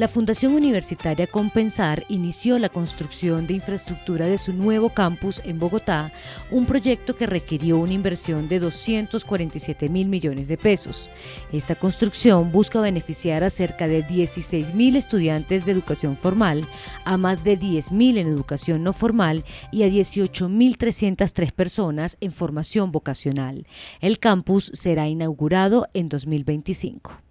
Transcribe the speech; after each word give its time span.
La 0.00 0.08
Fundación 0.08 0.54
Universitaria 0.54 1.26
Compensar 1.26 2.06
inició 2.08 2.58
la 2.58 2.70
construcción 2.70 3.46
de 3.46 3.52
infraestructura 3.52 4.26
de 4.26 4.38
su 4.38 4.54
nuevo 4.54 4.88
campus 4.88 5.42
en 5.44 5.58
Bogotá, 5.58 6.10
un 6.50 6.64
proyecto 6.64 7.16
que 7.16 7.26
requirió 7.26 7.76
una 7.76 7.92
inversión 7.92 8.48
de 8.48 8.60
247 8.60 9.90
mil 9.90 10.08
millones 10.08 10.48
de 10.48 10.56
pesos. 10.56 11.10
Esta 11.52 11.74
construcción 11.74 12.50
busca 12.50 12.80
beneficiar 12.80 13.44
a 13.44 13.50
cerca 13.50 13.86
de 13.86 14.02
16 14.02 14.72
mil 14.72 14.96
estudiantes 14.96 15.66
de 15.66 15.72
educación 15.72 16.16
formal, 16.16 16.66
a 17.04 17.18
más 17.18 17.44
de 17.44 17.58
10 17.58 17.92
mil 17.92 18.16
en 18.16 18.26
educación 18.26 18.82
no 18.82 18.94
formal 18.94 19.44
y 19.70 19.82
a 19.82 19.90
18 19.90 20.48
mil 20.48 20.78
303 20.78 21.52
personas 21.52 22.16
en 22.22 22.32
formación 22.32 22.90
vocacional. 22.90 23.66
El 24.00 24.18
campus 24.18 24.70
será 24.72 25.08
inaugurado 25.08 25.88
en 25.92 26.08
2025. 26.08 27.29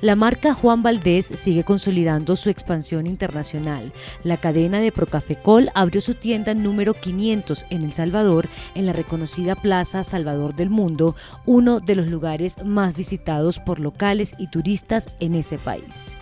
La 0.00 0.16
marca 0.16 0.54
Juan 0.54 0.82
Valdés 0.82 1.26
sigue 1.26 1.62
consolidando 1.62 2.34
su 2.34 2.48
expansión 2.48 3.06
internacional. 3.06 3.92
La 4.24 4.38
cadena 4.38 4.80
de 4.80 4.92
Procafecol 4.92 5.70
abrió 5.74 6.00
su 6.00 6.14
tienda 6.14 6.54
número 6.54 6.94
500 6.94 7.66
en 7.68 7.82
El 7.82 7.92
Salvador, 7.92 8.48
en 8.74 8.86
la 8.86 8.94
reconocida 8.94 9.56
Plaza 9.56 10.02
Salvador 10.02 10.54
del 10.54 10.70
Mundo, 10.70 11.16
uno 11.44 11.80
de 11.80 11.96
los 11.96 12.08
lugares 12.08 12.56
más 12.64 12.96
visitados 12.96 13.58
por 13.58 13.78
locales 13.78 14.34
y 14.38 14.48
turistas 14.48 15.10
en 15.20 15.34
ese 15.34 15.58
país. 15.58 16.18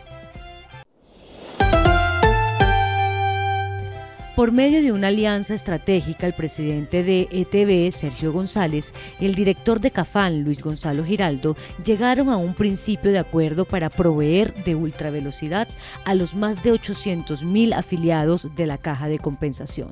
Por 4.38 4.52
medio 4.52 4.80
de 4.84 4.92
una 4.92 5.08
alianza 5.08 5.52
estratégica, 5.52 6.24
el 6.24 6.32
presidente 6.32 7.02
de 7.02 7.26
ETB, 7.32 7.90
Sergio 7.90 8.32
González, 8.32 8.94
y 9.18 9.26
el 9.26 9.34
director 9.34 9.80
de 9.80 9.90
Cafán, 9.90 10.44
Luis 10.44 10.62
Gonzalo 10.62 11.04
Giraldo, 11.04 11.56
llegaron 11.84 12.28
a 12.28 12.36
un 12.36 12.54
principio 12.54 13.10
de 13.10 13.18
acuerdo 13.18 13.64
para 13.64 13.90
proveer 13.90 14.54
de 14.62 14.76
ultravelocidad 14.76 15.66
a 16.04 16.14
los 16.14 16.36
más 16.36 16.62
de 16.62 16.70
800 16.70 17.42
mil 17.42 17.72
afiliados 17.72 18.54
de 18.54 18.66
la 18.66 18.78
Caja 18.78 19.08
de 19.08 19.18
Compensación. 19.18 19.90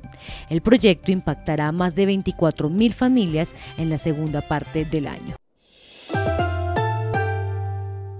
El 0.49 0.61
proyecto 0.61 1.11
impactará 1.11 1.67
a 1.67 1.73
más 1.73 1.93
de 1.93 2.05
24 2.05 2.69
mil 2.69 2.93
familias 2.93 3.53
en 3.77 3.89
la 3.89 3.97
segunda 3.97 4.47
parte 4.47 4.85
del 4.85 5.07
año. 5.07 5.35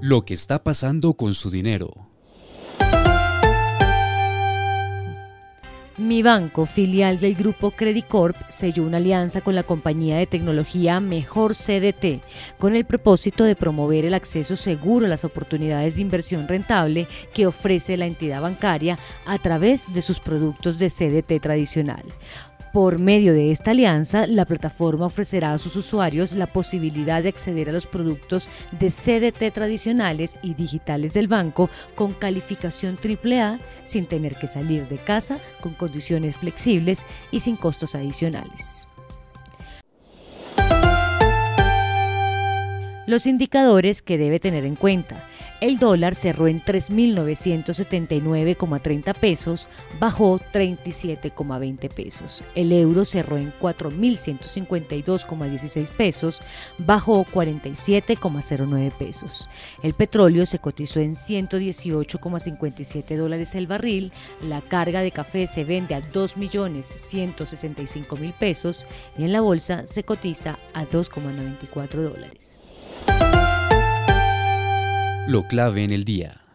Lo 0.02 0.26
que 0.26 0.34
está 0.34 0.62
pasando 0.62 1.14
con 1.14 1.34
su 1.34 1.50
dinero. 1.50 2.07
Mi 5.98 6.22
banco, 6.22 6.68
filial 6.68 7.20
del 7.20 7.34
grupo 7.34 7.72
Credit 7.72 8.08
Corp, 8.08 8.38
selló 8.50 8.84
una 8.84 8.98
alianza 8.98 9.42
con 9.42 9.56
la 9.56 9.64
compañía 9.64 10.18
de 10.18 10.28
tecnología 10.28 11.00
Mejor 11.00 11.56
CDT 11.56 12.22
con 12.60 12.76
el 12.76 12.86
propósito 12.86 13.44
de 13.44 13.56
promover 13.56 14.06
el 14.06 14.14
acceso 14.14 14.56
seguro 14.56 15.08
a 15.08 15.10
las 15.10 15.26
oportunidades 15.26 15.96
de 15.96 16.02
inversión 16.02 16.48
rentable 16.48 17.08
que 17.34 17.48
ofrece 17.48 17.98
la 17.98 18.06
entidad 18.06 18.44
bancaria 18.44 19.00
a 19.26 19.40
través 19.40 19.92
de 19.92 20.04
sus 20.04 20.20
productos 20.20 20.78
de 20.78 20.92
CDT 20.92 21.42
tradicional. 21.42 22.04
Por 22.74 23.00
medio 23.00 23.34
de 23.34 23.52
esta 23.52 23.72
alianza, 23.72 24.28
la 24.28 24.46
plataforma 24.46 25.06
ofrecerá 25.06 25.54
a 25.54 25.58
sus 25.58 25.76
usuarios 25.76 26.34
la 26.34 26.48
posibilidad 26.48 27.24
de 27.24 27.30
acceder 27.30 27.70
a 27.70 27.72
los 27.72 27.88
productos 27.88 28.50
de 28.72 28.92
CDT 28.92 29.54
tradicionales 29.54 30.38
y 30.42 30.54
digitales 30.54 31.14
del 31.14 31.28
banco 31.28 31.70
con 31.96 32.14
calificación 32.14 32.98
AAA 32.98 33.60
sin 33.84 34.06
tener 34.06 34.36
que 34.36 34.48
salir 34.48 34.88
de 34.88 34.98
casa, 34.98 35.40
con 35.62 35.74
condiciones 35.74 36.36
flexibles 36.36 37.06
y 37.32 37.40
sin 37.40 37.56
costos 37.56 37.96
adicionales. 37.96 38.88
Los 43.08 43.26
indicadores 43.26 44.02
que 44.02 44.18
debe 44.18 44.38
tener 44.38 44.66
en 44.66 44.76
cuenta. 44.76 45.24
El 45.60 45.80
dólar 45.80 46.14
cerró 46.14 46.48
en 46.48 46.64
3.979,30 46.64 49.16
pesos, 49.16 49.68
bajó 50.00 50.40
37,20 50.40 51.90
pesos. 51.90 52.44
El 52.54 52.72
euro 52.72 53.06
cerró 53.06 53.38
en 53.38 53.52
4.152,16 53.60 55.92
pesos, 55.92 56.44
bajó 56.78 57.26
47,09 57.26 58.92
pesos. 58.92 59.50
El 59.82 59.96
petróleo 59.96 60.46
se 60.46 60.60
cotizó 60.60 61.00
en 61.00 61.16
118,57 61.16 63.18
dólares 63.18 63.56
el 63.56 63.66
barril. 63.66 64.12
La 64.44 64.62
carga 64.62 65.02
de 65.02 65.10
café 65.10 65.48
se 65.48 65.64
vende 65.64 65.96
a 65.96 66.04
2.165.000 66.04 68.34
pesos 68.34 68.86
y 69.18 69.24
en 69.24 69.32
la 69.32 69.42
bolsa 69.42 69.88
se 69.88 70.04
cotiza 70.04 70.60
a 70.76 70.86
2,94 70.86 72.12
dólares. 72.12 72.60
Lo 75.28 75.44
clave 75.44 75.84
en 75.84 75.92
el 75.92 76.06
día. 76.06 76.47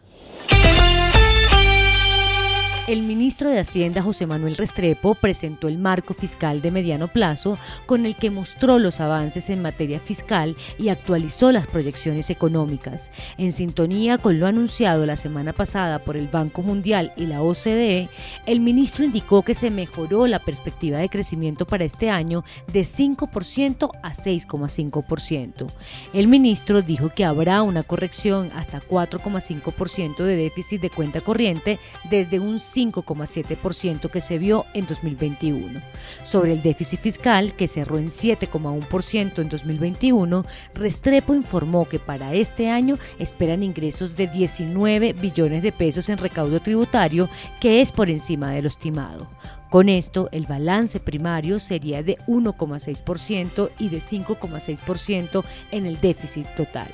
El 2.85 3.01
ministro 3.03 3.49
de 3.49 3.61
Hacienda 3.61 4.01
José 4.01 4.27
Manuel 4.27 4.57
Restrepo 4.57 5.15
presentó 5.15 5.69
el 5.69 5.77
marco 5.77 6.13
fiscal 6.13 6.61
de 6.61 6.69
mediano 6.69 7.07
plazo 7.07 7.57
con 7.85 8.05
el 8.05 8.17
que 8.17 8.29
mostró 8.29 8.77
los 8.77 8.99
avances 8.99 9.49
en 9.49 9.61
materia 9.61 10.01
fiscal 10.01 10.57
y 10.77 10.89
actualizó 10.89 11.53
las 11.53 11.65
proyecciones 11.65 12.29
económicas. 12.29 13.09
En 13.37 13.53
sintonía 13.53 14.17
con 14.17 14.37
lo 14.37 14.47
anunciado 14.47 15.05
la 15.05 15.15
semana 15.15 15.53
pasada 15.53 15.99
por 15.99 16.17
el 16.17 16.27
Banco 16.27 16.61
Mundial 16.61 17.13
y 17.15 17.25
la 17.25 17.41
OCDE, 17.41 18.09
el 18.45 18.59
ministro 18.59 19.05
indicó 19.05 19.43
que 19.43 19.53
se 19.53 19.69
mejoró 19.69 20.27
la 20.27 20.39
perspectiva 20.39 20.97
de 20.97 21.07
crecimiento 21.07 21.65
para 21.65 21.85
este 21.85 22.09
año 22.09 22.43
de 22.73 22.81
5% 22.81 23.91
a 24.03 24.13
6,5%. 24.13 25.67
El 26.13 26.27
ministro 26.27 26.81
dijo 26.81 27.13
que 27.15 27.23
habrá 27.23 27.61
una 27.61 27.83
corrección 27.83 28.51
hasta 28.53 28.81
4,5% 28.81 30.17
de 30.17 30.35
déficit 30.35 30.81
de 30.81 30.89
cuenta 30.89 31.21
corriente 31.21 31.79
desde 32.09 32.41
un 32.41 32.59
5,7% 32.73 34.09
que 34.09 34.21
se 34.21 34.37
vio 34.37 34.65
en 34.73 34.85
2021. 34.85 35.81
Sobre 36.23 36.53
el 36.53 36.61
déficit 36.61 36.99
fiscal, 36.99 37.53
que 37.53 37.67
cerró 37.67 37.97
en 37.97 38.07
7,1% 38.07 39.39
en 39.39 39.49
2021, 39.49 40.45
Restrepo 40.73 41.33
informó 41.33 41.87
que 41.87 41.99
para 41.99 42.33
este 42.33 42.69
año 42.69 42.97
esperan 43.19 43.63
ingresos 43.63 44.15
de 44.15 44.27
19 44.27 45.13
billones 45.13 45.63
de 45.63 45.71
pesos 45.71 46.09
en 46.09 46.17
recaudo 46.17 46.59
tributario, 46.59 47.29
que 47.59 47.81
es 47.81 47.91
por 47.91 48.09
encima 48.09 48.51
de 48.51 48.61
lo 48.61 48.67
estimado. 48.67 49.27
Con 49.73 49.89
esto, 49.89 50.29
el 50.31 50.45
balance 50.45 50.99
primario 50.99 51.59
sería 51.59 52.03
de 52.03 52.19
1,6% 52.27 53.71
y 53.79 53.89
de 53.89 53.97
5,6% 53.97 55.43
en 55.71 55.87
el 55.87 55.99
déficit 55.99 56.45
total. 56.55 56.89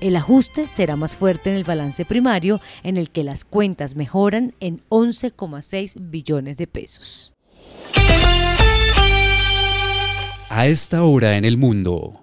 El 0.00 0.16
ajuste 0.16 0.66
será 0.66 0.96
más 0.96 1.14
fuerte 1.14 1.48
en 1.48 1.54
el 1.54 1.62
balance 1.62 2.04
primario, 2.04 2.60
en 2.82 2.96
el 2.96 3.10
que 3.10 3.22
las 3.22 3.44
cuentas 3.44 3.94
mejoran 3.94 4.52
en 4.58 4.82
11,6 4.88 5.94
billones 6.10 6.56
de 6.56 6.66
pesos. 6.66 7.32
A 10.48 10.66
esta 10.66 11.04
hora 11.04 11.36
en 11.36 11.44
el 11.44 11.56
mundo. 11.56 12.20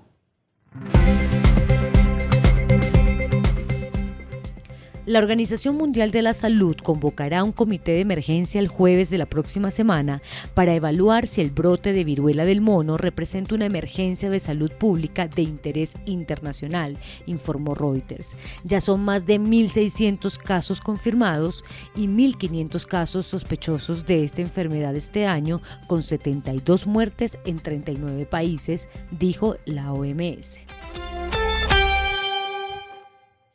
La 5.05 5.19
Organización 5.19 5.77
Mundial 5.77 6.09
de 6.09 6.23
la 6.23 6.33
Salud 6.33 6.75
convocará 6.81 7.43
un 7.43 7.51
comité 7.51 7.91
de 7.91 7.99
emergencia 7.99 8.59
el 8.59 8.67
jueves 8.67 9.11
de 9.11 9.19
la 9.19 9.27
próxima 9.27 9.69
semana 9.69 10.19
para 10.55 10.73
evaluar 10.73 11.27
si 11.27 11.41
el 11.41 11.51
brote 11.51 11.93
de 11.93 12.03
viruela 12.03 12.43
del 12.43 12.59
mono 12.59 12.97
representa 12.97 13.53
una 13.53 13.67
emergencia 13.67 14.31
de 14.31 14.39
salud 14.39 14.71
pública 14.71 15.27
de 15.27 15.43
interés 15.43 15.93
internacional, 16.07 16.97
informó 17.27 17.75
Reuters. 17.75 18.35
Ya 18.63 18.81
son 18.81 19.01
más 19.01 19.27
de 19.27 19.39
1.600 19.39 20.39
casos 20.39 20.81
confirmados 20.81 21.63
y 21.95 22.07
1.500 22.07 22.85
casos 22.87 23.27
sospechosos 23.27 24.07
de 24.07 24.23
esta 24.23 24.41
enfermedad 24.41 24.95
este 24.95 25.27
año, 25.27 25.61
con 25.85 26.01
72 26.01 26.87
muertes 26.87 27.37
en 27.45 27.59
39 27.59 28.25
países, 28.25 28.89
dijo 29.11 29.57
la 29.65 29.93
OMS. 29.93 30.57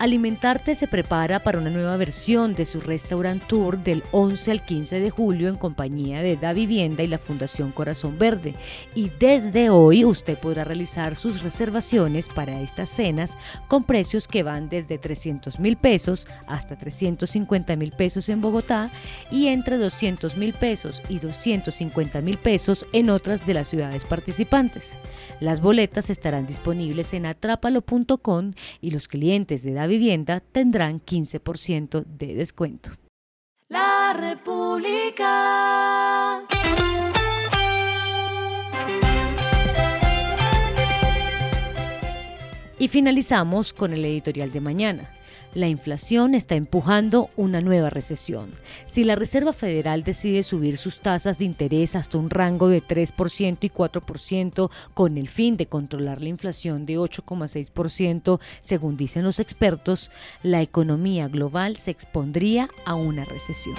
Alimentarte 0.00 0.74
se 0.74 0.86
prepara 0.86 1.42
para 1.42 1.58
una 1.58 1.68
nueva 1.68 1.94
versión 1.98 2.54
de 2.54 2.64
su 2.64 2.80
restaurant 2.80 3.46
tour 3.46 3.76
del 3.76 4.02
11 4.12 4.50
al 4.50 4.64
15 4.64 4.98
de 4.98 5.10
julio 5.10 5.50
en 5.50 5.56
compañía 5.56 6.22
de 6.22 6.38
Da 6.38 6.54
Vivienda 6.54 7.02
y 7.02 7.06
la 7.06 7.18
Fundación 7.18 7.70
Corazón 7.70 8.18
Verde. 8.18 8.54
Y 8.94 9.10
desde 9.20 9.68
hoy 9.68 10.06
usted 10.06 10.38
podrá 10.38 10.64
realizar 10.64 11.16
sus 11.16 11.42
reservaciones 11.42 12.30
para 12.30 12.62
estas 12.62 12.88
cenas 12.88 13.36
con 13.68 13.84
precios 13.84 14.26
que 14.26 14.42
van 14.42 14.70
desde 14.70 14.96
300 14.96 15.60
mil 15.60 15.76
pesos 15.76 16.26
hasta 16.46 16.76
350 16.76 17.76
mil 17.76 17.92
pesos 17.92 18.30
en 18.30 18.40
Bogotá 18.40 18.90
y 19.30 19.48
entre 19.48 19.76
200 19.76 20.34
mil 20.38 20.54
pesos 20.54 21.02
y 21.10 21.18
250 21.18 22.22
mil 22.22 22.38
pesos 22.38 22.86
en 22.94 23.10
otras 23.10 23.46
de 23.46 23.52
las 23.52 23.68
ciudades 23.68 24.06
participantes. 24.06 24.96
Las 25.40 25.60
boletas 25.60 26.08
estarán 26.08 26.46
disponibles 26.46 27.12
en 27.12 27.26
atrápalo.com 27.26 28.54
y 28.80 28.92
los 28.92 29.06
clientes 29.06 29.62
de 29.62 29.74
Da 29.74 29.89
Vivienda 29.90 30.38
tendrán 30.38 31.00
15% 31.00 32.04
de 32.04 32.34
descuento. 32.34 32.92
La 33.68 34.14
República. 34.16 35.26
Y 42.78 42.86
finalizamos 42.88 43.72
con 43.72 43.92
el 43.92 44.04
editorial 44.04 44.52
de 44.52 44.60
mañana. 44.60 45.19
La 45.54 45.68
inflación 45.68 46.34
está 46.34 46.54
empujando 46.54 47.30
una 47.36 47.60
nueva 47.60 47.90
recesión. 47.90 48.52
Si 48.86 49.04
la 49.04 49.16
Reserva 49.16 49.52
Federal 49.52 50.04
decide 50.04 50.42
subir 50.42 50.78
sus 50.78 51.00
tasas 51.00 51.38
de 51.38 51.44
interés 51.44 51.96
hasta 51.96 52.18
un 52.18 52.30
rango 52.30 52.68
de 52.68 52.82
3% 52.82 53.58
y 53.60 53.70
4% 53.70 54.70
con 54.94 55.18
el 55.18 55.28
fin 55.28 55.56
de 55.56 55.66
controlar 55.66 56.20
la 56.20 56.28
inflación 56.28 56.86
de 56.86 56.98
8,6%, 56.98 58.40
según 58.60 58.96
dicen 58.96 59.24
los 59.24 59.40
expertos, 59.40 60.10
la 60.42 60.62
economía 60.62 61.28
global 61.28 61.76
se 61.76 61.90
expondría 61.90 62.68
a 62.84 62.94
una 62.94 63.24
recesión. 63.24 63.76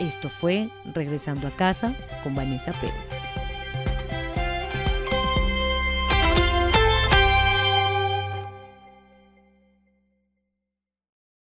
Esto 0.00 0.30
fue 0.40 0.70
Regresando 0.94 1.48
a 1.48 1.50
casa 1.50 1.94
con 2.22 2.34
Vanessa 2.34 2.72
Pérez. 2.72 3.27